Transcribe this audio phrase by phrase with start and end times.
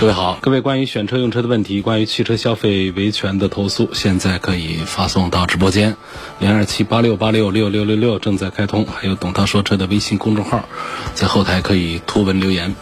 [0.00, 5.96] 各位好，各位关于选车用车的问题，关于汽车消费维权的投诉，现在可以发送到直播间
[6.40, 10.68] 零二七八六八六六六六六正在开通，还有董涛说车的微信公众号，
[11.14, 12.74] 在后台可以图文留言。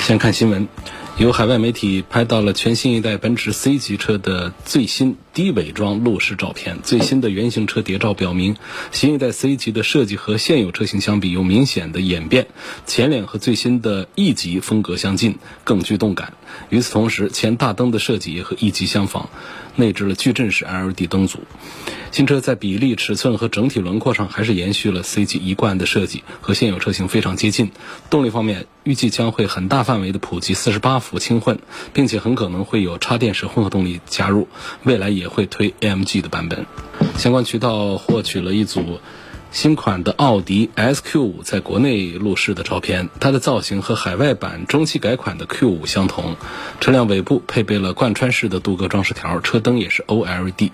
[0.00, 0.68] 先看新闻。
[1.18, 6.80] 有海外媒体拍到了全新一代奔驰 C 级车的最新低伪装路试照片。
[6.82, 8.56] 最新的原型车谍照表明，
[8.90, 12.48] 新一代 C 级的设计和现有车型相比有明显的演变，
[12.86, 16.32] 前脸和最新的 E 级风格相近，更具动感。
[16.70, 19.30] 与此同时，前大灯的设计也和 E 级相仿，
[19.76, 21.38] 内置了矩阵式 LED 灯组。
[22.10, 27.70] 新车在比例、尺寸和整体轮廓上还是延续了 C 级一贯的设计，和现有车型非常接近。
[28.08, 31.60] 动力方面，预计将会很大范围的普及48伏轻混，
[31.92, 34.48] 并且很可能会有插电式混合动力加入，
[34.84, 36.64] 未来也会推 AMG 的版本。
[37.16, 38.98] 相关渠道获取了一组。
[39.50, 46.36] 新款的奥迪 S Q 五在国内路试的照片，它的造型和海外版中期改款的 Q 五相同。
[46.80, 50.70] 车辆尾部配备了贯穿式的镀铬装饰条，车灯也是 O L E D。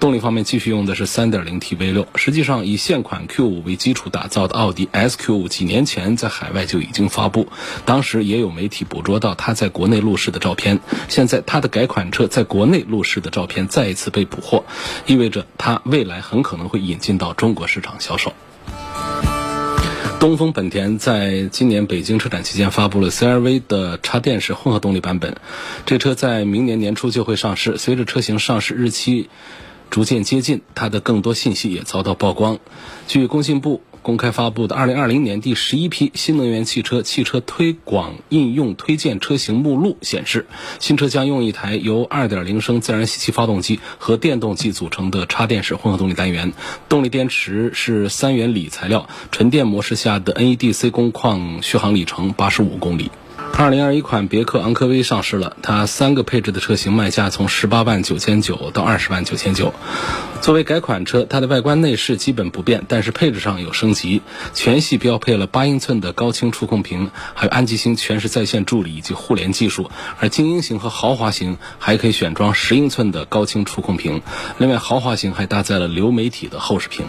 [0.00, 2.08] 动力方面继续用的是 3.0T V 六。
[2.16, 7.46] 实际上，以现款 Q 五为基础打造的奥迪 S Q 五几年前在海外就已经发布，
[7.84, 10.80] 当时也有媒体捕捉到它在国内路试的照片。
[11.08, 14.64] 现在它的改款车在国内路试的照片再一次被捕获，
[15.06, 18.15] 意味着它未来很可能会引进到中国市场销。
[20.18, 25.36] 东风本田在今年北京车展期间发布了 CR-V 的插电式混合动力版本，
[25.84, 27.76] 这车在明年年初就会上市。
[27.78, 29.28] 随着车型上市日期
[29.90, 32.58] 逐渐接近，它的更多信息也遭到曝光。
[33.06, 33.82] 据工信部。
[34.06, 40.46] 公开发布的二零二零年第十一批新能源汽车汽车推广应用推荐车型目录显示，
[40.78, 46.52] 新车将用一台由二点零升自然吸气发动机和电动机组成的插电式混合动力单元，
[46.88, 53.10] 动力电池是三元锂材料，纯电模式下的 NEDC 工况续航里程八十五公里。
[53.58, 59.72] 二零二一款别克昂科威上市了，它三个配置的车型卖价从十八万九千九到二十万九千九。
[60.42, 64.20] 作为改款车，它的外观内饰基本不变，但是配置上有升级，
[64.52, 69.90] 全系标配了八英寸的高清触控屏，还有安吉星全时在线助理以及互联技术。
[70.20, 74.20] 而精英型和豪华型还可以选装十英寸的高清触控屏，
[74.58, 77.06] 另外豪华型还搭载了流媒体的后视屏。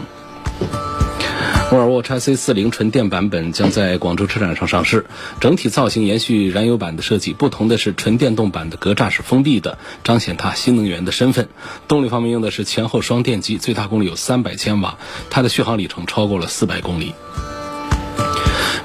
[1.70, 5.04] 沃尔沃 x C40 纯电版本将在广州车展上上市，
[5.38, 11.50] 整体造型延续燃油版的设计，不同的是纯电动版的格栅是封闭的，彰显它新能源的身份。
[11.86, 14.96] 动力方面用的是前后双电机，最大功率有三百千瓦，
[15.28, 17.12] 它的续航里程超过了四百公里。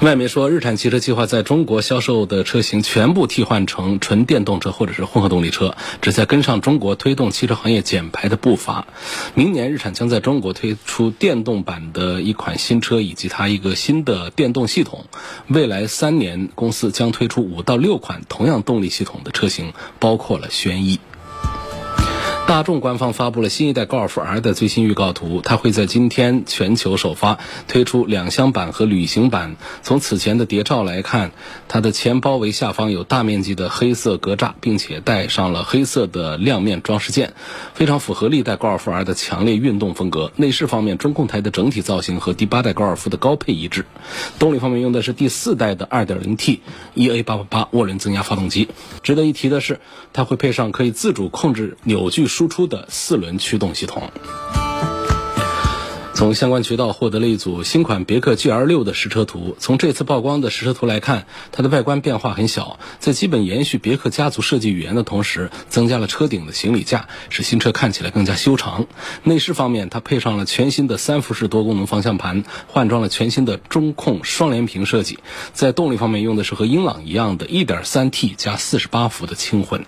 [0.03, 8.85] 外媒说，日产汽车计划在中国销售的车型全部替换成纯电动车或者是混合动力车，旨在跟上中国推动汽车行业减排的步伐。
[9.33, 15.05] 明年，日产将在中国推出电动版的一款新车以及它一个新的电动系统。
[15.47, 20.99] 未来三年，公司将推出五到六款同样动力系统的车型，包括了轩逸。
[22.45, 29.55] 大众官方发布了新一代高尔夫 R 的最新预告图，它会在今天全球首发，推出两厢版和旅行版。
[29.81, 31.31] 从此前的谍照来看，
[31.67, 37.33] 它的前包围下方有大面积的黑色格栅，并且带上了黑色的亮面装饰件，
[37.73, 40.31] 非常符合历代高尔夫 R 的强烈运动风格。
[40.35, 43.85] 内饰方面，中控台的整体造型和第八代高尔夫的高配一致。
[44.37, 46.59] 动力方面用的是第四代的 2.0T
[46.95, 48.67] EA888 涡轮增压发动机。
[49.01, 49.79] 值得一提的是，
[50.11, 52.27] 它会配上可以自主控制扭矩。
[52.33, 54.09] 输出的四轮驱动系统。
[56.15, 59.55] 从相关渠道获得了一组新款别克 GL 六的实车图。
[59.59, 68.87] 从这次曝光的实车图来看，它的外观变化很小，在基本延续别克家族设计语言的同时，增加了车顶的行李架，使新车看起来更加修长。
[69.21, 75.19] 内饰方面，它配上了全新的三辐式多功能方向盘，换装了全新的中控双联屏设计。
[75.53, 79.85] 在动力方面，用的是和英朗一样的 1.3T 加48伏的轻混。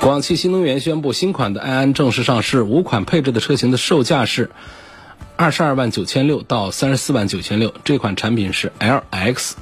[0.00, 2.62] 广汽新能源宣布，新款的埃安正式上市。
[2.62, 4.50] 五款配置的车型的售价是
[5.36, 7.74] 二十二万九千六到三十四万九千六。
[7.84, 9.52] 这款产品是 LX，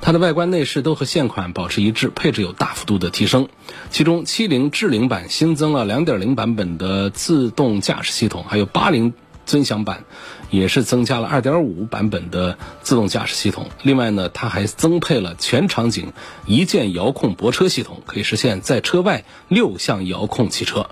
[0.00, 3.50] 它的外观内饰都和现款保持一致，配置有大幅度的提升。
[3.90, 9.12] 其中，七零智领版新增了两点零版本的自动驾驶系统，还有八零
[9.46, 10.04] 尊享版，
[10.50, 13.68] 也是增加了2.5版本的自动驾驶系统。
[13.82, 16.12] 另外呢，它还增配了全场景
[16.46, 20.90] 一键遥控泊车系统，可以实现在车外六项遥控汽车。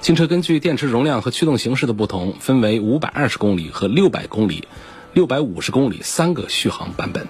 [0.00, 4.66] 新车根据电池容量和驱动形式的不同，分为520公里和600公里、
[5.14, 7.26] 650公里三个续航版本。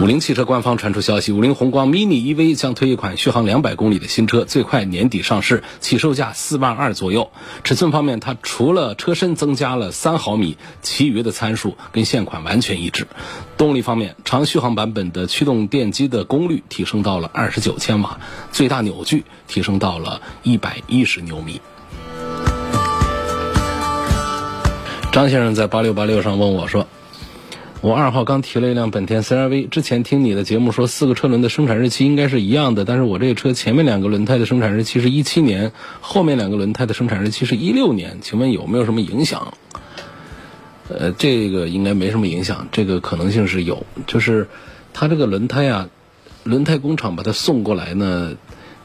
[0.00, 7.30] 五菱汽车官方传出消息，五菱宏光 mini EV 将推一款续航两百公里的新车，最快年底上市，起售价四万二左右。
[7.64, 13.08] 尺寸方面，它除了车身增加了三毫米，其余的参数跟现款完全一致。
[13.58, 18.20] 动力方面，长续航版本的驱动电机的功率提升到了二十九千瓦，
[18.50, 21.60] 最大扭矩提升到了一百一十牛米。
[25.12, 26.86] 张先生在八六八六上问我说。
[27.82, 35.72] 我二号刚提了一辆本田 CR-V，之前听你的节目说四个车轮的生产日期应该是一样的，但是我这个车前面两个轮胎的生产日期是一七年，
[36.02, 39.54] 后面两个轮胎的生产日期是一六年，请问有没有什么影响？
[40.90, 44.48] 呃，这个应该没什么影响，这个可能性是有，就是
[44.92, 45.88] 它这个轮胎啊，
[46.44, 48.34] 轮胎工厂把它送过来呢，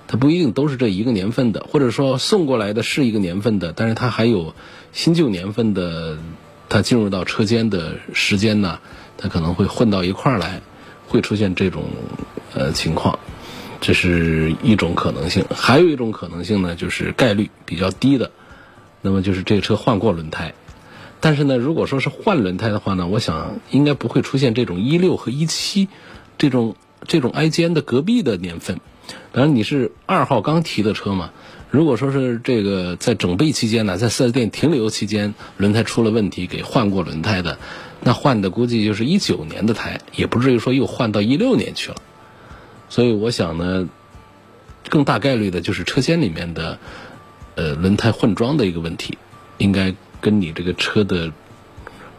[0.07, 4.55] 它不一定都是这一个年份的，或者说送过来的是一个年份的，但是它还有
[4.93, 6.17] 新旧年份的。
[6.67, 8.79] 它进入到车间的时间呢，
[9.17, 10.61] 它可能会混到一块儿来，
[11.07, 11.83] 会出现这种
[12.53, 13.19] 呃情况，
[13.79, 15.45] 这是一种可能性。
[15.55, 18.31] 还有一种可能性呢，就是概率比较低的，
[19.01, 20.53] 那么就是这个车换过轮胎。
[21.21, 25.87] 但是呢，如果说是换轮胎的话呢，我想应该不会出现这种一六和一七
[26.37, 26.75] 这种
[27.07, 28.79] 这种挨肩的隔壁的年份。
[29.31, 31.31] 当然你是二号刚提的车嘛。
[31.75, 37.59] 如果说是这个在整备期间呢，在四 S 店停留期间轮胎出了问题，给换过轮胎的，
[37.99, 41.97] 那换的估计就是一九年的胎，也不至于说又换到一六年去了。
[42.87, 43.89] 所以我想呢，
[44.87, 46.79] 更大概率的就是车间里面的
[47.55, 49.17] 呃轮胎换装的一个问题，
[49.57, 51.33] 应该跟你这个车的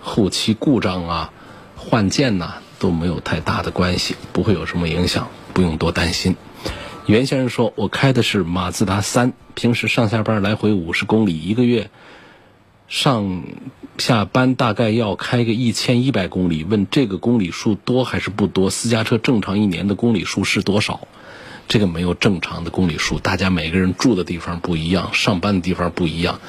[0.02, 1.32] 后期故障啊、
[1.76, 6.36] 换件呐都没有太大的关系，不会有什么影响，不用多担心。
[7.06, 11.88] 袁先生说：“我开的是马自达三，平时上下班来回五十公里，一个月
[12.88, 13.44] 上
[13.96, 16.64] 下班大概要开个一千一百公里。
[16.64, 18.70] 问这个公里数多还是不多？
[18.70, 21.06] 私家车正常一年的公里数是多少？
[21.68, 26.40] 这个没有正常的公里数，大家每个人住的地方不一样，上班的地方不一样。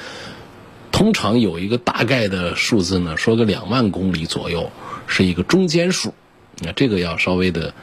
[0.90, 4.72] 通常有一个大概的数字呢，说个两万公里左右
[5.06, 6.14] 是一个中间数。
[6.58, 7.74] 那这个要稍微的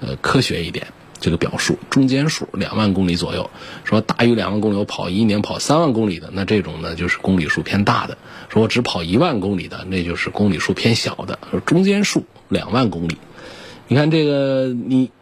[0.00, 0.88] 呃科学一点。”
[1.24, 3.48] 这个表述中间数两万公里左右，
[3.84, 8.18] 说大于两万公里我跑一年跑三万公里的，那这种呢就是公里数偏大的；
[8.50, 11.38] 说我只跑一万公里的，那就是公里数偏小的。
[11.50, 13.16] 说中间数两万公里，
[13.88, 15.12] 你看这个你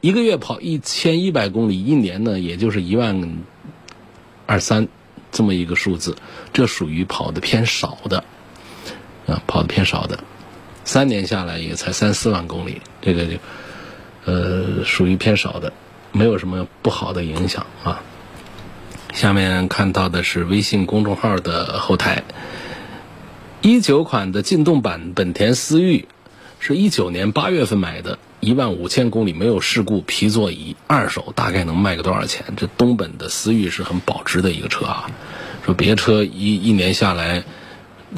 [0.00, 3.42] 一个月跑一千一百公里，一年呢也就是一万
[4.46, 4.86] 二三
[5.32, 6.14] 这么一个数字，
[6.52, 8.22] 这属于跑的偏少的
[9.26, 10.22] 啊，跑的偏少的，
[10.84, 13.38] 三年下来也才三四万公里，这个就。
[14.24, 15.72] 呃，属于偏少的，
[16.12, 18.02] 没有什么不好的影响啊。
[19.12, 22.22] 下面看到的是微信公众号的后台，
[23.60, 26.08] 一九款的劲动版本田思域，
[26.60, 32.54] 是一九年八月份买的，一万五千公里没有事故，皮座椅，二手大概能卖个多少钱？
[32.56, 35.10] 这东本的思域是很保值的一个车啊。
[35.66, 37.44] 说别车一一年下来，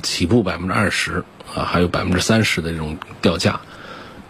[0.02, 1.24] 起步百分之二十
[1.54, 3.60] 啊，还有百分之三十的这种掉价，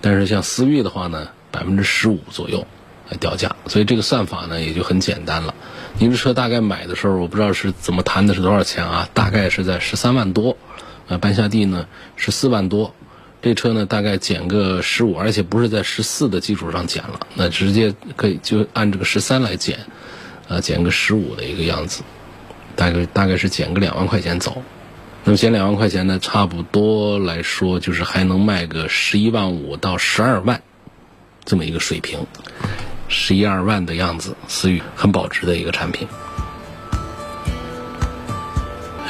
[0.01, 1.29] 但是像思域的话呢？
[1.55, 2.67] 百分之十五左右
[3.09, 5.55] 来掉价，所以这个算法呢也就很简单了。
[6.01, 9.09] 您这车大概买的时候，我不知道是怎么谈的，是多少钱啊？
[9.15, 10.57] 大概是在十三万多，
[11.09, 12.93] 啊，半下地呢十四万多，
[13.41, 19.79] 这车呢大概减个十五，而且不是在十四的基础上减了，那直接可以就按这个十三来减，
[20.49, 22.03] 啊，减个十五的一个样子，
[22.75, 24.61] 大概大概是减个两万块钱走。
[25.23, 30.61] 那么减两万块钱呢，差不多来说就是还能卖个十一万五到十二万。
[31.45, 32.27] 这么一个水平，
[33.09, 36.09] 十一二万的样子，思域很保值的一个产品。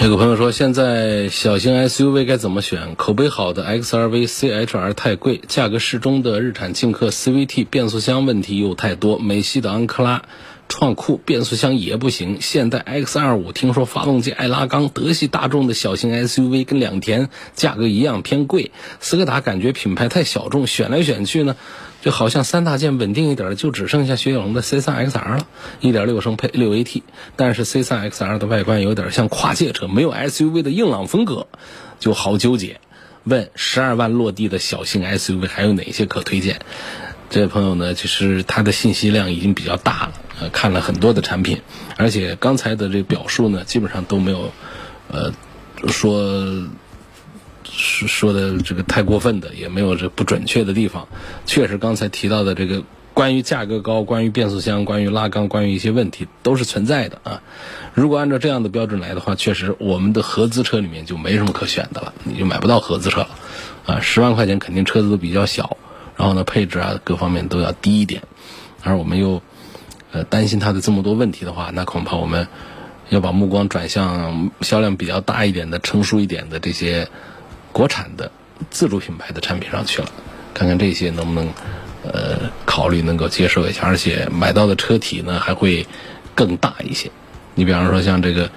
[0.00, 2.94] 有个朋友说，现在小型 SUV 该怎么选？
[2.96, 10.22] 口碑好的 XRV、CHR 太贵，价格适中的日产劲客 CVT 变速箱问题又太多，美系的昂克拉。
[10.66, 21.54] 创酷变速箱也不行，现代 X 二五听说发动机爱拉缸，德系大众的小型 SUV 跟两田价格一样偏贵，斯柯达感觉品牌太小众，选来选去呢，
[22.04, 25.46] 就好像三大件稳定一点的就只剩下雪铁龙的 C 三 XR 了，
[25.80, 27.00] 一点六升配六 AT，
[27.34, 31.46] 但是 C 三 XR 的外观有点像跨界车，没有 SUV 的硬朗风格，
[31.98, 32.78] 就好纠结。
[33.22, 36.60] 问十二万落地的小型 SUV 还有哪些可推荐？
[37.30, 40.12] 这位朋友呢，其实他的信息量已经比较大了。
[40.42, 41.62] 呃，看了很多的产品，
[41.96, 44.52] 而且刚才的这表述呢，基本上都没有，
[45.08, 45.32] 呃，
[45.88, 46.68] 说
[47.76, 51.08] 说说的这个太过分的，也没有这不准确的地方。
[51.44, 57.42] 确实，刚才提到的这个关于价格高、关于变速箱、关于拉缸、关于一些问题都是存在的啊。
[57.92, 63.28] 如果按照这样的标准来的话，确实我们的合资车里面就没什么可选的了，你就买不到合资车了
[63.86, 64.00] 啊。
[64.00, 65.76] 十万块钱肯定车子都比较小，
[66.16, 68.22] 然后呢配置啊各方面都要低一点，
[68.82, 69.42] 而我们又
[70.12, 72.48] 呃担心它的这么多问题的话，那恐怕我们
[73.10, 77.08] 要把目光转向销量比较大一点的、成熟一点的这些
[77.74, 78.30] 国产的
[78.70, 80.08] 自主品牌的产品上去了，
[80.54, 81.52] 看看这些能不能
[82.04, 85.84] 呃考虑能够接受一下，而且买到的车体呢还会
[86.36, 87.10] 更大一些。
[87.56, 88.48] 你比方说像这个，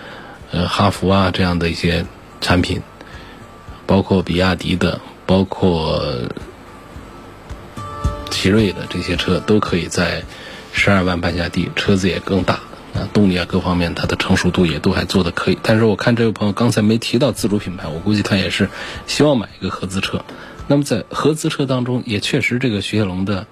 [0.52, 2.06] 呃，哈弗啊这样的一些
[2.42, 2.82] 产品，
[3.88, 6.04] 包括比亚迪的，包括
[8.30, 10.24] 奇瑞的这些车，都可以在
[10.74, 12.60] 十二万半下地，车子也更大，
[12.94, 15.58] 啊，动力啊各方面它的成熟度也都还做的可以。
[15.62, 18.70] 但是我看这位朋友刚才没提到自主品牌，我估计他也是
[19.06, 20.24] 希望买一个合资车。
[20.68, 23.48] 那么在合资车当中，也确实这个雪铁龙的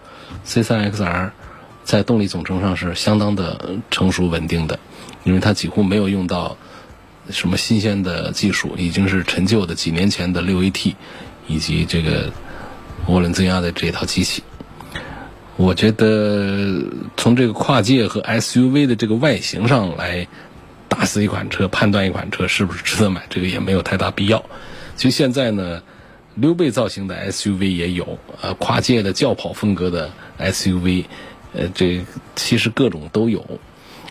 [0.46, 1.32] C3XR
[1.84, 4.80] 在动力总成上是相当的成熟稳定的。
[5.24, 6.58] 因为它几乎没有用到
[7.30, 10.94] 什么新鲜的技术，已经是陈旧的几年前的六 AT
[11.48, 12.32] 以及这个
[13.08, 14.44] 涡轮增压的这套机器。
[15.58, 16.84] 我觉得
[17.16, 20.28] 从这个跨界和 SUV 的这个外形上来
[20.90, 24.44] 打死一款车，判断一款车是不是值得买，这个也没有太大必要。
[24.98, 25.82] 其实现在呢，
[26.36, 31.06] 溜背造型的 SUV 也有，呃，跨界的轿跑风格的 SUV，
[31.54, 33.46] 呃，这其实各种都有。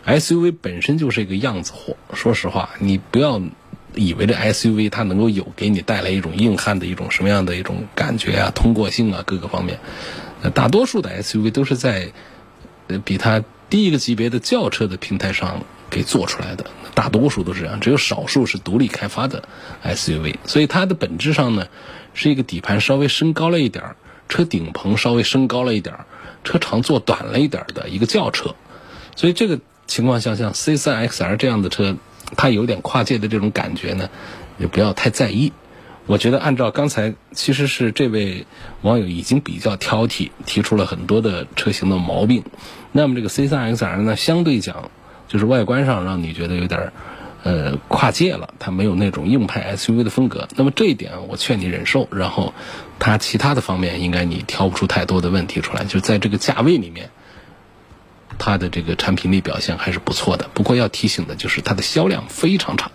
[0.07, 3.41] SUV 本身就是一个样子货，说实话，你不要
[3.95, 9.79] 以为这 SUV 它能够有给你带来一种硬汉的一种什么样的一种感觉啊，通过性啊各个方面，
[10.51, 12.13] 大多数的 SUV 都是在
[12.89, 19.49] 呃比它低一个级别的轿车的平台上给做出来的，大多数都是这样，只有少数是独立开发的
[19.85, 21.67] SUV，所以它的本质上呢
[22.13, 23.97] 是一个底盘稍微升高了一点儿，
[24.29, 26.07] 车顶棚稍微升高了一点儿，
[26.45, 28.55] 车长做短了一点儿的一个轿车，
[29.17, 29.59] 所以这个。
[29.87, 31.95] 情况下，像 C3XR 这样的车，
[32.39, 34.09] 它有点跨界的这种感觉呢，
[34.57, 35.53] 也不要太在意。
[36.07, 38.47] 我觉得按照刚才，其实是这位
[38.83, 42.45] 网友已经比较挑剔，提出了很多的车型的毛病。
[42.93, 44.91] 那么这个 C3XR 呢，相对讲
[45.29, 46.93] 就是外观上让你觉得有点
[47.43, 50.47] 呃跨界了，它没有那种硬派 SUV 的风格。
[50.57, 52.07] 那么这一点我劝你忍受。
[52.11, 52.53] 然后
[52.99, 57.11] 它其他的方面应该你挑不出太多的问题出来，就在这个价位里面。
[58.37, 62.91] 它的这个产品力表现还是不错的，不过要提醒的就是它的销量非常差，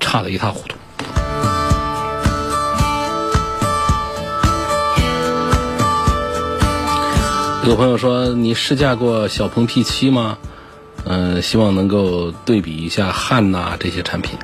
[0.00, 0.76] 差的一塌糊涂。
[7.66, 10.38] 有朋友说你试驾过小鹏 P7 吗？
[11.04, 14.38] 嗯，希望能够对比一下汉呐这些产品。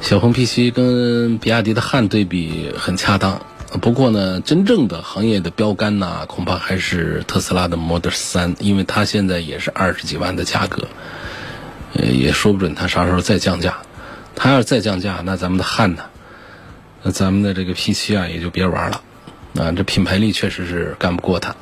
[0.00, 3.42] 小鹏 P7 跟比亚迪的汉对比很恰当。
[3.82, 10.88] 不过呢，真正的行业的标杆呢，恐怕还是特斯拉的 Model 3，因为它现在也是二十几万的价格，
[11.92, 13.76] 呃，也说不准它啥时候再降价。
[14.34, 16.04] 它要是再降价，那咱们的汉呢，
[17.02, 19.02] 那咱们的这个 P7 啊，也就别玩了。
[19.56, 21.54] 啊，这品牌力确实是干不过它。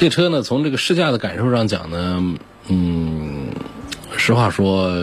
[0.00, 2.34] 这车呢，从这个试驾的感受上讲呢，
[2.68, 3.50] 嗯，
[4.16, 4.98] 实话说，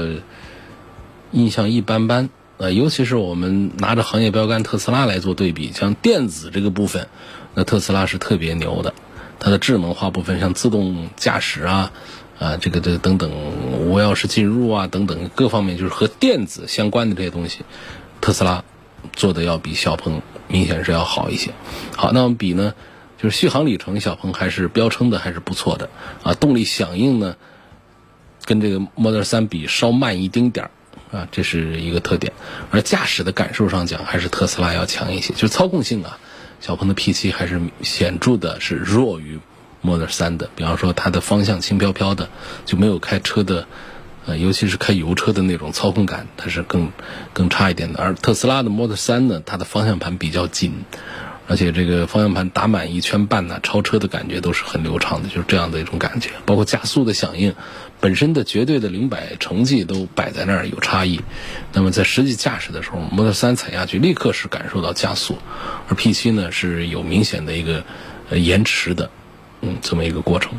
[1.32, 2.32] 印象一般般。
[2.58, 7.10] 呃，尤其是我们拿着行业标杆特斯拉来做对比，像电子这个部分，
[7.54, 8.96] 那特斯拉是特别牛的。
[9.38, 11.92] 它的智能化部分，像自动驾驶啊，
[12.39, 13.30] 啊，这个这等等
[13.80, 17.60] 无钥匙进入啊，等等各方面，就是和电子相关的这些东西，
[18.20, 18.63] 特斯拉
[19.13, 21.51] 做的要比小鹏明显是要好一些。
[21.96, 22.74] 好，那么比呢，
[23.18, 25.90] 就是续航里程，小鹏还是标称的还是不错的
[26.24, 26.34] 啊。
[26.34, 27.36] 动力响应呢，
[28.46, 30.72] 跟这个 Model 3比稍慢一丁点儿。
[31.10, 32.34] 啊，这是一个特点，
[32.70, 35.34] 而驾驶的感受上讲，还是特斯拉要强一些。
[35.34, 36.20] 就是操控性啊，
[36.60, 39.40] 小鹏的 P7 还是显著的是弱于
[39.82, 40.50] Model 3的。
[40.54, 42.28] 比方说，它的方向轻飘飘的，
[42.66, 43.68] 就没有开车的，
[44.26, 46.92] 呃，尤其是开油车的那种操控感，它是更
[47.32, 48.00] 更差一点的。
[48.00, 50.74] 而特斯拉的 Model 3呢，它的方向盘比较紧。
[51.48, 56.30] 而且这个方向盘打满一圈半呢，超车的感觉都是很流畅的，就是这样的一种感觉。
[56.46, 57.56] 包括加速的响应，
[58.01, 61.22] 本身的绝对的零百成绩都摆在那儿有差异。
[61.72, 65.38] 那么在实际驾驶的时候，Model 3踩下去立刻是感受到加速，
[65.88, 67.84] 而 P7 呢是有明显的一个
[68.32, 69.10] 延迟的，
[69.62, 70.51] 嗯，这么一个过程。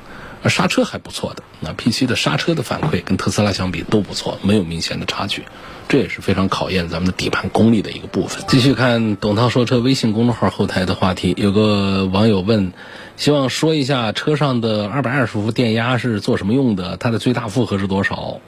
[0.42, 5.44] 而刹车还不错的，那 P7 的刹车的反馈跟特斯拉相比都不错，没有明显的差距。
[5.88, 8.44] 这也是非常考验咱们的底盘功力的一个部分。
[8.46, 12.72] 继续看董涛说车微信公众号后台的话题，有个网友问，
[13.16, 16.98] 希望说一下车上的二百二十伏电压是做什么用的？
[16.98, 18.40] 它的最大负荷是多少？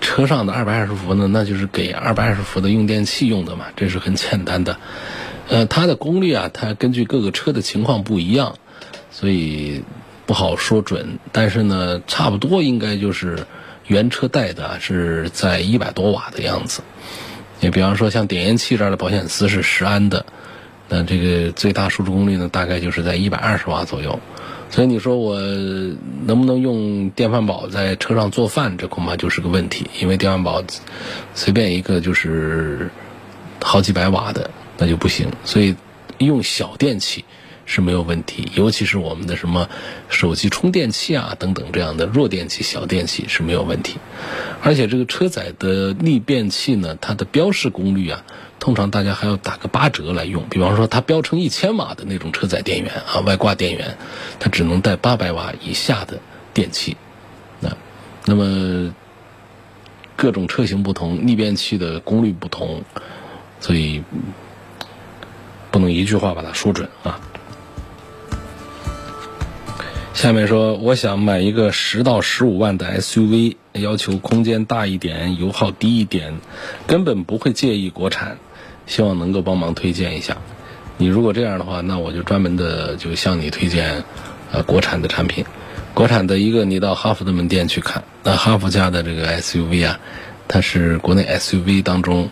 [0.00, 4.76] 车车上的二百二十伏呢，那就是给二百二十伏的用电器用的嘛，这是很简单的。
[5.46, 8.56] 呃，它的功率啊，它根据各个车的情况不一样，
[9.12, 9.84] 所以
[10.28, 11.18] 不好说准。
[11.32, 13.46] 但是呢，差不多应该就是
[13.86, 16.82] 原车带的是在一百多瓦的样子。
[17.60, 20.26] 你比方说像点烟器这儿的保险丝是十安的，
[20.90, 24.20] 那这个最大输出功率呢，大概就是在一百二十瓦左右。
[24.70, 28.76] 所以你说我能不能用电饭煲在车上做饭？
[28.76, 30.62] 这恐怕就是个问题，因为电饭煲
[31.34, 32.90] 随便一个就是
[33.62, 35.26] 好几百瓦的，那就不行。
[35.42, 35.74] 所以
[36.18, 37.24] 用小电器
[37.68, 39.68] 是没有问题，尤其是我们的什么
[40.08, 43.98] 手机充电器啊等等这样的弱电器、小电器是没有问题。
[44.62, 48.24] 而且这个车载的逆变器呢，它的标示功率啊。
[48.58, 53.96] 通常大家还要打个八折来用，比方说它标成一千瓦的那种车载电源啊，外挂电源，
[54.40, 56.18] 它只能带八百瓦以下的
[56.54, 56.96] 电器。
[57.60, 57.76] 那
[58.24, 58.92] 那么
[60.16, 62.82] 各种车型不同，逆变器的功率不同，
[63.60, 64.02] 所以
[65.70, 67.20] 不能一句话把它说准啊。
[70.18, 76.34] 下面说，我想买一个十到十五万的 SUV，要求空间大一点，油耗低一点，
[76.88, 78.36] 根本不会介意国产。
[78.84, 80.36] 希望能够帮忙推荐一下，
[80.96, 84.02] 你如果这样的话，那我就专门的就向你推荐，
[84.50, 85.44] 呃，国产的产品。
[85.94, 90.00] 国产的一个，你到哈弗的门店去看，那哈弗家的这个 SUV 啊，
[90.48, 92.28] 它是国内 SUV 当中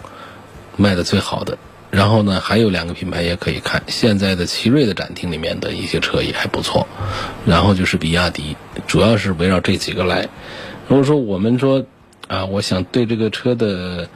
[0.76, 1.56] 卖的最好的。
[1.96, 6.86] 然后呢，还有两个品牌也可以看，现在的奇瑞的展厅里面的一些车也还不错。
[7.46, 10.28] 然后就是比亚迪，主要是围绕这几个来。
[10.88, 11.86] 如果说我们说
[12.28, 14.08] 啊，我想对这个车的。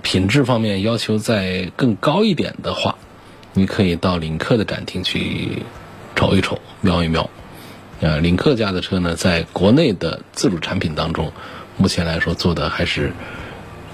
[0.00, 2.94] 品质方面要求再更高一点的话，
[3.52, 5.64] 你可以到领克的展厅去
[6.14, 7.28] 瞅一瞅、瞄一瞄。
[8.00, 11.32] 啊，领克家的车呢，在国内的自主产品当中，
[11.76, 13.12] 目前来说做的还是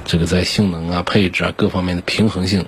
[0.04, 2.66] 这个在性能啊、配置啊各方面的平衡性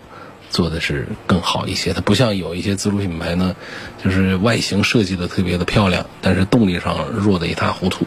[0.50, 1.92] 做的是更好一些。
[1.92, 3.56] 它不像有一些自主品牌呢，
[4.02, 8.06] 就是外形设计的特别的漂亮，但是动力上弱的一塌糊涂，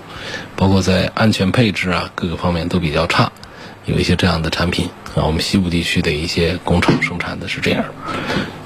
[0.55, 3.31] 包括在安全配置啊各个方面都比较差。
[3.85, 7.85] 有一些这样的产品啊，我们西部地区的一些工厂生产的是这样。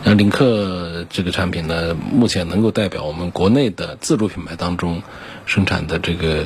[0.03, 5.01] 那领克这个产品呢，目前能够代表我们国内的自主品牌当中
[5.45, 6.45] 生产的这个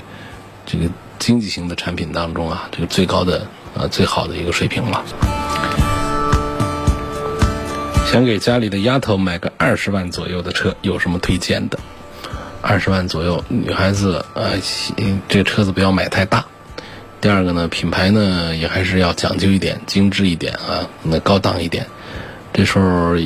[0.68, 5.37] 这个经济型的产品当中啊，这个最高的啊最好的一个水平了。
[8.08, 11.78] 想给家里的丫头买个二十万左右的车，有什么推荐的？
[12.62, 14.52] 二十万左右，女孩子啊，
[15.28, 16.46] 这车子不要买太大。
[17.20, 21.86] 第二个呢，品牌呢也还是要讲究一点，精致一点啊，那高档一点。
[22.54, 23.18] 这时候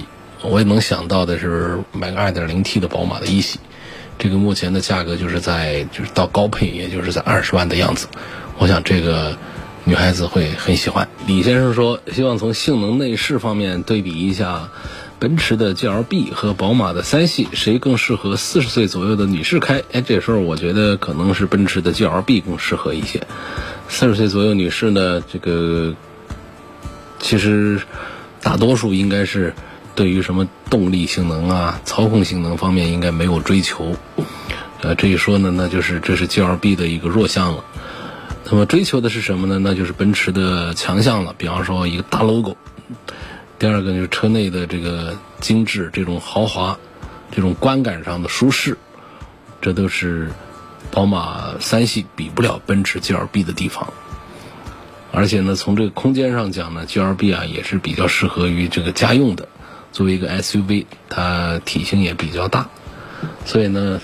[0.41, 3.59] 我也能想到的是买个 2.0T 的宝马的一系，
[4.17, 8.07] 这个目前的价格就是在就是到高配，也就是在二十万的样子。
[8.57, 9.37] 我想这个
[9.83, 11.07] 女孩子会很喜欢。
[11.27, 14.69] 李先生说，希望从性能内饰方面对比一下
[15.19, 19.83] 奔驰的 GLB 和宝马的三系，谁更适合四十岁左右的女士开？
[19.91, 23.21] 哎，这时候我觉得可能是奔驰的 GLB 更适合一些。
[23.89, 25.93] 四十岁左右女士呢，这个
[27.19, 27.81] 其实
[28.41, 29.53] 大多数应该是
[29.95, 33.95] 对于什么动力性能啊、操控性能方面应该没有追求。
[34.81, 37.63] 呃，这一说呢，那就是这是 G L B 的一个弱项了。
[38.45, 39.59] 那么追求的是什么呢？
[39.59, 41.33] 那就是奔驰的强项了。
[41.37, 42.57] 比方说一个大 logo，
[43.59, 46.77] 第二个就是车内的这个精致、这种豪华、
[47.31, 48.77] 这种观感上的舒适，
[49.61, 50.31] 这都是。
[50.89, 53.93] 宝马三系比不了奔驰 G L B 的地方，
[55.13, 59.47] 而且呢，从这个空间上讲呢，G L B 啊也是比较适合于这个家用的。
[59.93, 62.67] 作为一个 S U V，它体型也比较大，
[63.45, 64.01] 所以呢，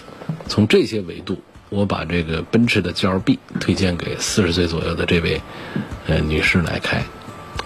[0.48, 5.42] 从这些维度，我把这个奔驰的 G L B 推荐给四十岁左右的这位
[6.08, 7.04] 呃女士来开，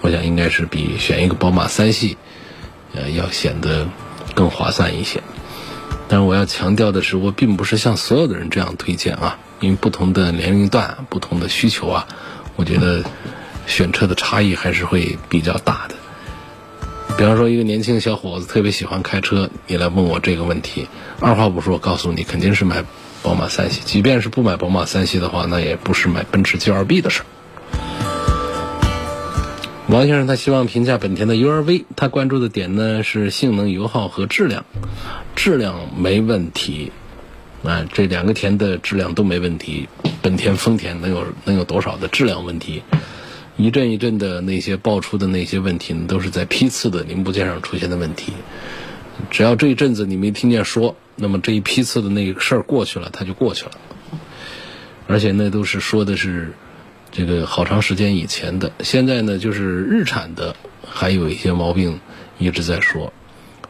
[0.00, 2.16] 我想应该是比选一个宝马三系
[2.94, 3.86] 呃要显得
[4.34, 5.22] 更划算一些。
[6.08, 12.06] 但是我要强调的是，我并不是像所有的人这样推荐啊，因为不同的年龄段、不同的需求啊，
[12.56, 13.02] 我觉得
[13.66, 15.94] 选车的差异还是会比较大的。
[17.16, 20.88] 比方说，一个年轻小伙子特别喜欢开车，你来问我这个问题，
[21.20, 22.84] 二话不说，告诉你肯定是买
[23.22, 23.80] 宝马三系。
[23.84, 27.26] 即便是不买宝马三系的话，那也不是买奔驰 G2B 的事儿。
[29.88, 34.64] 王先生他希望评价本田的 URV，他关注的点呢是性能、油耗和质量。
[35.36, 36.92] 质量没问题，
[37.62, 39.88] 啊，这两个田的质量都没问题。
[40.22, 42.82] 本田、丰田能有能有多少的质量问题？
[43.58, 48.32] 一阵一阵的那些爆出的那些问题，都是在批次的零部件上出现的问题。
[49.30, 53.72] 只要这一阵子你没听见说，那么这一批次的那个事儿过去了，它就过去了。
[55.06, 56.52] 而且那都是说的是。
[57.14, 58.72] 这个好长时间以前的。
[58.80, 60.56] 现在呢，就是日产的
[60.88, 62.00] 还有一些毛病
[62.38, 63.12] 一直在说，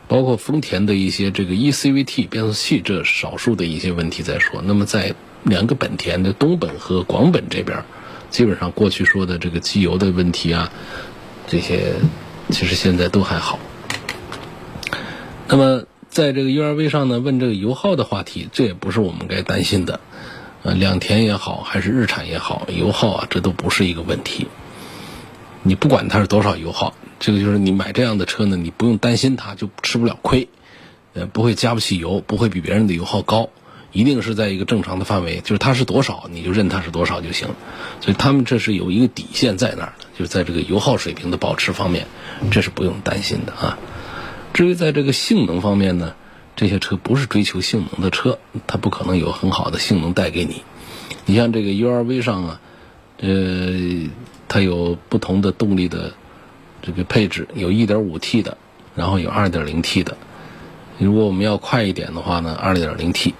[0.06, 4.62] 包括丰田的一些这个 eCVT 变速器这少数的一些问题在说。
[4.64, 7.82] 那么在两个本田的东本和广本这边，
[8.30, 10.70] 基本上过去说的这个机油的问题啊，
[11.48, 11.94] 这些
[12.50, 13.58] 其实现在都还好。
[15.48, 19.98] 那么在这个 URV 上呢，问这个油耗的话题，这也不是我们该担心的。
[20.62, 24.46] 呃，两田也好，还是日产也好，油耗啊，这都不是一个问题。
[25.62, 30.48] 你不管它是多少油耗，这个就是你买这样的车呢，你不用担心它就吃不了亏，
[31.14, 33.48] 呃，不会加不起油，不会比别人的油耗高，
[33.90, 37.48] 一定是在一个正常的范围，就是它是多少你就认它是多少就行。
[38.02, 42.06] 所以他们这是有一个底线在那儿的，就是在这个油耗水平的保持方面，
[42.50, 43.78] 这是不用担心的啊。
[44.52, 46.14] 至于在这个性能方面呢？
[46.54, 50.62] 这些车不是追求性能的车，它不可能有很好的性能带给你。
[51.24, 52.60] 你像这个 URV 上啊，
[53.20, 53.30] 呃，
[54.48, 56.12] 它有不同的动力的
[56.82, 58.58] 这个配置，有 1.5T 的，
[58.94, 60.18] 然后有 2.0T 的。
[60.98, 63.32] 如果我们要快一点的话呢，2.0T，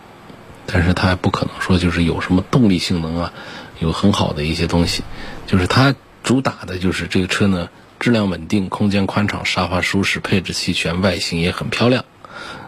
[0.64, 3.32] 但是它还不可能说就是有什么动力性能啊，
[3.78, 5.02] 有很好的一些东西。
[5.46, 7.68] 就是它主打的就是这个车呢，
[8.02, 12.04] 质量稳定，空间宽敞，沙发舒适，配置齐全，外形也很漂亮。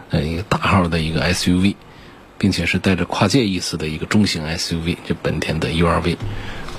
[0.09, 1.75] 呃，一个大号的一个 SUV，
[2.37, 6.15] 并且是带着跨界意思的一个中型 SUV，就本田的 URV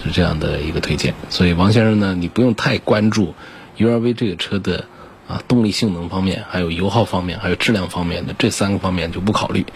[0.03, 1.13] 是这样的一个推荐。
[1.29, 3.35] 所以王先生呢，你不用太关注
[3.77, 4.87] URV 这个车的
[5.29, 9.67] 啊动力性能方面，还有油耗方面，还有质量方面的这三个方面就不考虑。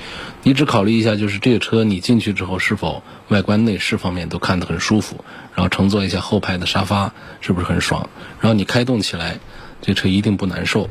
[0.43, 8.09] 你只考虑一下，就是这个车你进去之后是否外观内饰方面都看得很舒服，然后乘坐一下后排的沙发是不是很爽，
[8.41, 9.39] 然后你开动起来，
[9.81, 10.89] 这车一定不难受。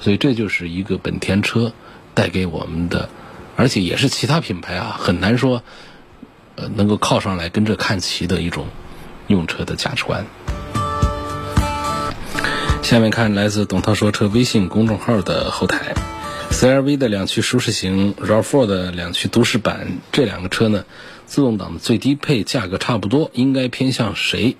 [0.00, 1.72] 所以这就是一个本田车。
[2.12, 3.08] 带给我们的，
[3.56, 5.62] 而且也是其他品牌啊，很难说，
[6.56, 8.66] 呃，能够靠上来跟这看齐的一种
[9.28, 10.26] 用车的价值观。
[12.82, 15.94] 下面看来自董涛说车微信公众号的后台
[16.50, 20.84] ，CRV 的两驱舒适型，RAV4 的两驱都市版，这两个车呢，
[21.24, 24.56] 自动挡的最低配价格差不多，应该偏向谁？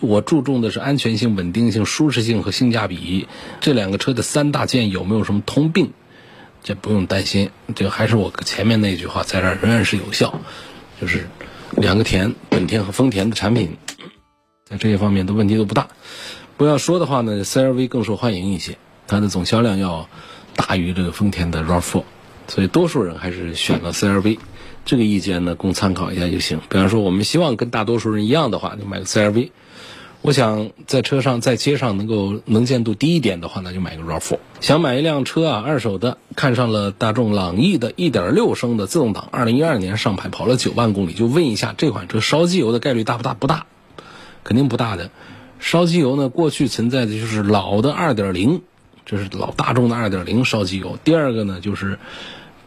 [0.00, 3.28] 我注重的是安全性、稳定性、舒适性和性价比，
[3.62, 5.92] 这两个车的三大件有没有什么通病？
[6.62, 10.40] 这不用担心，这还是我前面那句话，在这儿仍然是有效，
[11.00, 11.26] 就是
[11.76, 13.78] 两个田，本田和丰田的产品，
[14.68, 15.88] 在这些方面的问题都不大。
[16.60, 20.10] 不要说的话呢，CRV 更受欢迎一些，它的总销量要
[20.56, 22.02] 大于这个丰田的 RAV4，
[22.48, 24.36] 所以多数人还是选了 CRV。
[24.84, 26.60] 这个意见呢，供参考一下就行。
[26.68, 29.52] 比方说，我们希望跟大多数人一样的话，就买个 CRV。
[30.20, 34.36] 我想在车上在街上能够能见度低一点的话，那就买个 RAV4。
[34.60, 43.32] 想买一辆车啊，二手的，看上了大众朗逸的1.6升的自动挡，2012年上牌，跑了9万公里，就问一下这款车烧机油的概率大不大？
[43.32, 43.64] 不大，
[44.44, 45.10] 肯定不大的。
[45.60, 48.62] 烧机油呢，过去存在的就是老的2.0，
[49.06, 50.98] 这是老大众的2.0烧机油。
[51.04, 51.98] 第二个呢，就是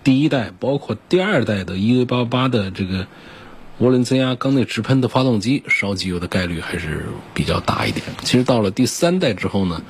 [0.04, 3.08] 第一代，包括第二代的 EA88 的这个。
[3.82, 8.06] 涡轮增压缸内直喷的发动机烧机油的概率还是比较大一点。
[8.22, 9.82] 其实到了第三代之后呢，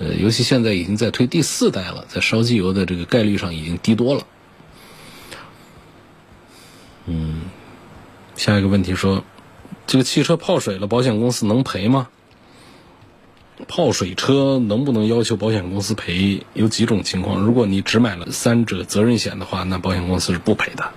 [0.00, 4.26] 呃，尤其现在已经在推第四代了，在烧机油的这个概率上已经低多了。
[7.06, 7.42] 嗯，
[8.34, 9.22] 下一个问题说，
[9.86, 12.08] 这个汽车泡水了，保险公司能赔吗？
[13.68, 16.44] 泡水车能不能要求保险公司赔？
[16.54, 17.40] 有几种情况。
[17.40, 20.90] 如果你只买了三者责任险的话，那保险公司是不赔的。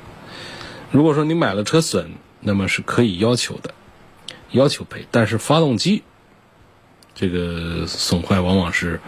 [0.92, 3.74] 如果说你买了车损，那么是可以要求的，
[4.52, 5.06] 要求赔。
[5.12, 6.02] 但是发动机
[7.14, 9.00] 这个损坏往往是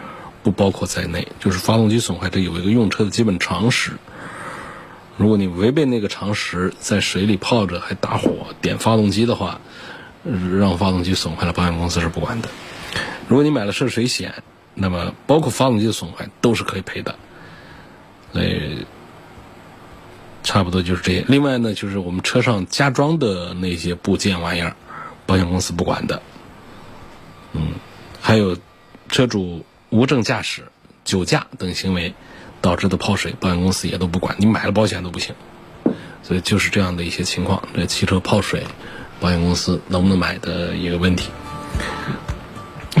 [0.42, 3.92] 不包括在内，就是发动机损坏这有一个用车的基本常识。
[5.16, 9.60] 如果你违背那个常识，在水里泡着还打火点发动机的话，
[10.24, 12.48] 让发动机损坏了，保险公司是不管的。
[13.30, 14.42] 如果你买了涉水险，
[14.74, 17.14] 那么包括发动机的损坏都是可以赔的。
[18.32, 18.84] 所以。
[20.42, 21.22] 差不多就是这些。
[21.28, 24.74] 另外呢，就是我们车上加装的那些部件玩意儿，
[25.26, 26.22] 保险公司不管的。
[27.52, 27.74] 嗯，
[28.22, 28.56] 还有
[29.10, 30.64] 车主无证驾驶、
[31.04, 32.14] 酒驾等行为
[32.62, 34.34] 导致的泡水，保险公司也都不管。
[34.38, 35.34] 你买了保险都不行。
[36.22, 38.64] 所以就是这样的一些情况，这汽车泡水，
[39.20, 41.28] 保险公司能不能买的一个问题。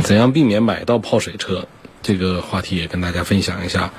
[0.02, 1.66] 怎样避免买到泡水车？
[2.02, 3.92] 这个话题也跟大家分享一下。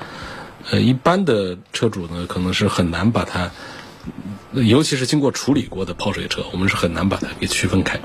[0.70, 3.50] 呃，一般的车主呢，可能是很难把它，
[4.52, 8.00] 尤其是经过处理过的泡水车，我们是很难把它给区分开。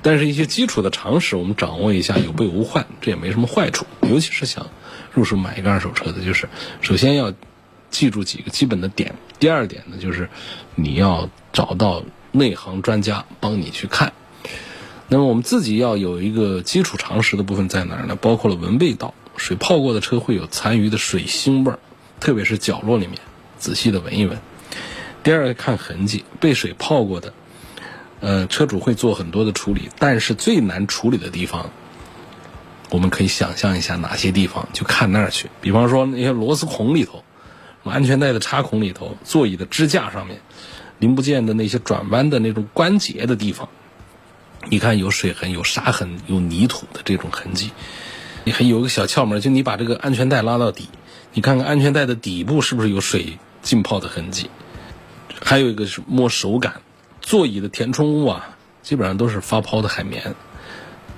[0.00, 3.84] 但是，一些基础的常识，我们掌握一下，有备无患，这也没什么坏处。
[4.02, 4.68] 尤其是想
[5.12, 6.48] 入手买一个二手车的，就是
[6.80, 7.34] 首先要
[7.90, 9.16] 记住几个基本的点。
[9.38, 10.30] 第二点呢，就是
[10.74, 14.12] 你要找到内行专家帮你去看。
[15.10, 18.14] 那么我们自己要有一个基础常识的部分在哪儿呢？
[18.14, 21.78] 包括了闻味道，水泡过的车会有残余的水腥味儿，
[22.20, 23.18] 特别是角落里面，
[23.58, 24.38] 仔细的闻一闻。
[25.22, 27.32] 第二个看痕迹，被水泡过的，
[28.20, 31.70] 呃，车主会做很多的处理，但是最难处理的地方，
[32.90, 35.48] 我们可以想象一下哪些地方，就看那儿去。
[35.62, 37.24] 比方说那些螺丝孔里头，
[37.82, 40.40] 安全带的插孔里头，座椅的支架上面，
[40.98, 43.70] 零部件的那些转弯的那种关节的地方，
[44.68, 47.70] 你看有水痕、有沙痕、有泥土的这种痕迹。
[48.44, 50.88] 你还有个小窍门，就你把这个安全带拉到底，
[51.32, 54.50] 你看看安全带的底部是不是有水浸泡的痕迹。
[55.40, 56.80] 还有一个是摸手感，
[57.20, 60.34] 座椅的填充物啊，基本上都是发泡的海绵。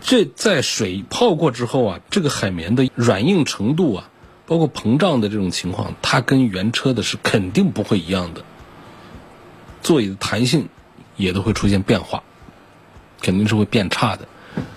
[0.02, 4.10] 这在水泡过之后啊，这个海绵的软硬程度啊，
[4.46, 8.42] 包括膨胀的这种情况，它跟原车的是肯定不会一样的。
[9.82, 10.68] 座椅的弹性
[11.16, 12.22] 也都会出现变化，
[13.20, 14.26] 肯定是会变差的。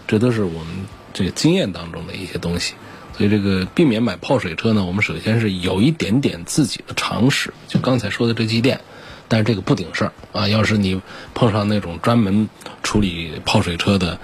[0.07, 0.67] 这都是我们
[1.13, 2.73] 这个经验当中的一些东西。
[3.17, 8.81] 所以这个避免买泡水车呢，我们首先是有一点点自己的常识，就刚才说的这几点。
[9.27, 10.47] 但是这个不顶事儿啊！
[10.47, 11.01] 要是你
[11.33, 12.47] 碰上那种专门
[12.83, 14.19] 处理泡水车的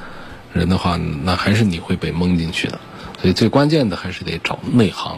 [0.54, 2.80] 人的话，那还是你会被蒙进去的。
[3.20, 5.18] 所以最关键的还是得找内行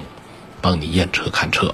[0.61, 1.73] 帮你验车看车。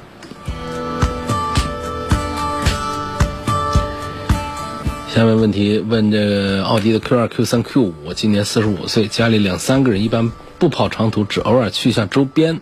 [5.18, 12.62] 下面问题问这个奥迪的 Q 二、Q 三、Q 五，今年四十五岁，家里两三个人，一般不跑长途，只偶尔去一下周边，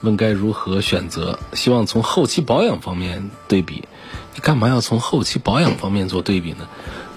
[0.00, 1.38] 问该如何选择？
[1.52, 3.84] 希望从后期保养方面对比。
[4.34, 6.66] 你干嘛要从后期保养方面做对比呢？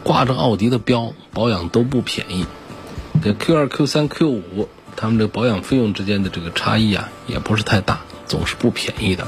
[0.03, 2.45] 挂着奥迪的标，保养都不便宜。
[3.23, 9.25] 这 Q 二、Q 三、Q 五，他们这保养费用之间的这个差异啊，也不是太大，总是不便宜的。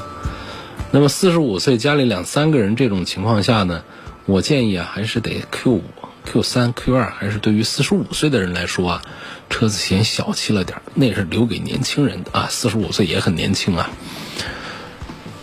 [0.90, 3.82] 那么四十五岁家里两三个人这种情况下呢，
[4.28, 5.82] 我建议啊，还是得 Q 五、
[6.26, 9.02] Q 三、Q 二，还是对于四十五岁的人来说啊，
[9.48, 12.46] 车子显小气了点那是留给年轻人的啊。
[12.50, 13.88] 四十五岁也很年轻啊，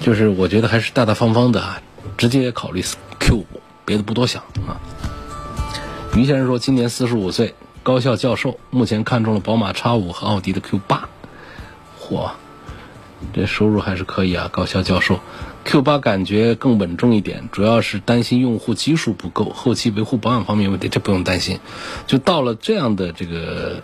[0.02, 1.82] 就是我觉得还是大大方方的啊。
[2.16, 2.84] 直接考虑
[3.20, 3.48] Q 五，
[3.86, 4.78] 别的不多想啊。
[6.16, 11.10] 于先生说，今年四十五岁，高校教授，目前看中了宝马 X 五和奥迪的 Q 八。
[12.00, 12.30] 嚯，
[13.34, 14.48] 这收入还是可以啊。
[14.54, 15.20] 高校教授
[15.66, 21.60] ，Q 八感觉更稳重一点，主要是担心用户基数不够，后期维护保养方面问题，这不用担心。
[22.08, 23.82] 就到了这样的这个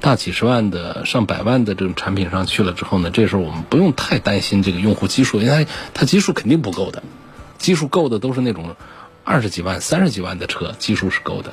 [0.00, 7.02] 大几十万的、上百万的这种产品上去了之后呢，这时候我们不用太担心这个用户基数，因为它它基数肯定不够的。
[7.58, 8.76] 基数够的都是那种
[9.24, 11.52] 二十几万、三十几万的车，基数是够的。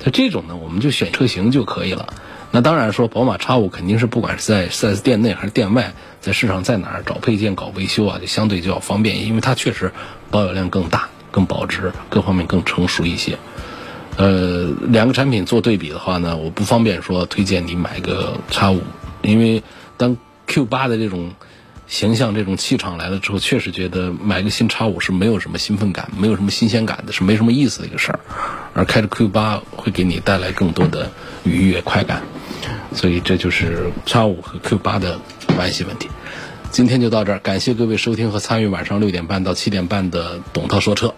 [0.00, 2.12] 它这种呢，我们就选车型就可以了。
[2.54, 9.90] 那当然说，宝马叉五肯定是不管是在 4S 店内还是店外，在市场在哪儿找配件、搞维修啊，就相对就要方便，因为它确实
[10.30, 13.36] 保有量更大、更保值，各方面更成熟一些。
[14.16, 18.80] 呃，两个产品做对比的话呢，我不方便说推荐你买个叉五，
[19.22, 19.60] 因为
[19.96, 21.32] 当 Q 八的这种。
[21.86, 28.18] 形象这种气场来了之后，确实觉得买个新叉五是没有什么兴奋感，没有什么新鲜感的，是没什么意思的一个事儿。
[28.72, 31.10] 而开着 Q 八会给你带来更多的
[31.44, 32.22] 愉悦快感，
[32.92, 35.20] 所以这就是叉五和 Q 八的
[35.54, 36.08] 关系问题。
[36.70, 41.14] 今天就到这儿，感谢各位收听和参与晚上六点半到七点半的董涛说车。